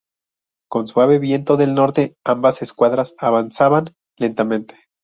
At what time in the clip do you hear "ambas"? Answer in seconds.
2.25-2.63